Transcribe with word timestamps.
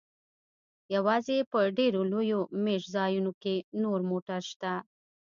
یوازې 0.95 1.37
په 1.51 1.59
ډیرو 1.77 2.01
لویو 2.11 2.39
میشت 2.63 2.87
ځایونو 2.95 3.31
کې 3.41 3.55
نور 3.81 3.99
موټر 4.09 4.41
شته 4.51 4.73